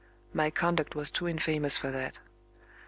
My 0.33 0.49
conduct 0.49 0.95
was 0.95 1.11
too 1.11 1.27
infamous 1.27 1.77
for 1.77 1.91
that. 1.91 2.17